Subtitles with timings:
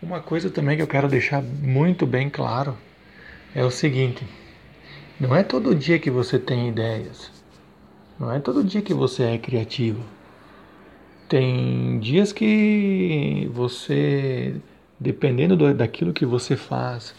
[0.00, 2.76] Uma coisa também que eu quero deixar muito bem claro
[3.52, 4.24] é o seguinte:
[5.18, 7.32] não é todo dia que você tem ideias,
[8.18, 10.00] não é todo dia que você é criativo.
[11.28, 14.54] Tem dias que você,
[15.00, 17.12] dependendo do, daquilo que você faz,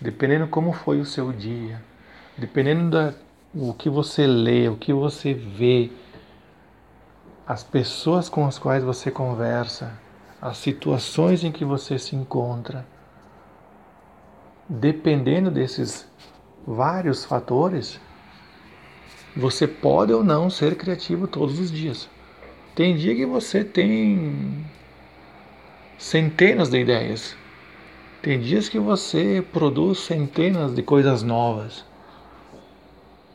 [0.00, 1.82] dependendo como foi o seu dia,
[2.38, 3.12] dependendo da
[3.52, 5.90] o que você lê, o que você vê,
[7.44, 9.98] as pessoas com as quais você conversa,
[10.40, 12.86] as situações em que você se encontra,
[14.68, 16.08] dependendo desses
[16.66, 18.00] vários fatores,
[19.36, 22.08] você pode ou não ser criativo todos os dias.
[22.74, 24.64] Tem dia que você tem
[25.98, 27.36] centenas de ideias.
[28.22, 31.84] Tem dias que você produz centenas de coisas novas.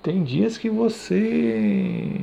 [0.01, 2.21] Tem dias que você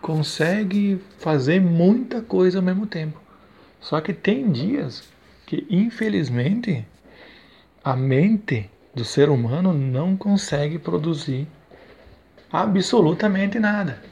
[0.00, 3.27] consegue fazer muita coisa ao mesmo tempo.
[3.80, 5.08] Só que tem dias
[5.46, 6.86] que, infelizmente,
[7.82, 11.46] a mente do ser humano não consegue produzir
[12.52, 14.02] absolutamente nada.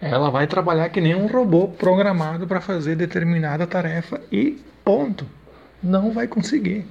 [0.00, 5.26] Ela vai trabalhar que nem um robô programado para fazer determinada tarefa e ponto.
[5.82, 6.86] Não vai conseguir.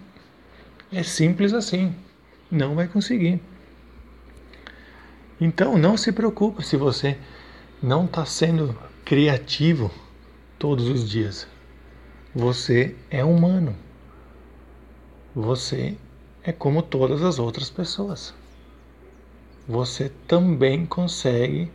[0.92, 1.94] É simples assim.
[2.50, 3.42] Não vai conseguir.
[5.40, 7.18] Então não se preocupe se você
[7.82, 9.92] não está sendo criativo
[10.58, 11.48] todos os dias.
[12.36, 13.76] Você é humano.
[15.36, 15.96] Você
[16.44, 18.34] é como todas as outras pessoas.
[19.68, 21.72] Você também consegue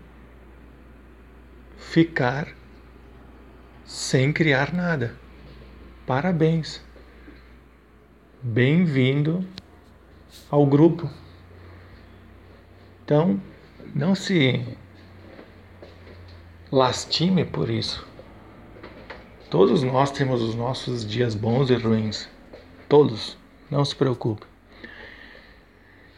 [1.77, 2.49] ficar
[3.85, 5.17] sem criar nada.
[6.05, 6.83] Parabéns.
[8.43, 9.47] Bem-vindo
[10.51, 11.09] ao grupo.
[13.05, 13.41] Então,
[13.95, 14.77] não se
[16.73, 18.09] lastime por isso.
[19.51, 22.29] Todos nós temos os nossos dias bons e ruins.
[22.87, 23.39] Todos.
[23.71, 24.45] Não se preocupe.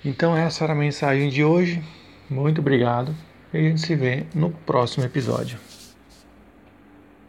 [0.05, 1.81] Então, essa era a mensagem de hoje.
[2.29, 3.15] Muito obrigado.
[3.55, 5.59] E a gente se vê no próximo episódio.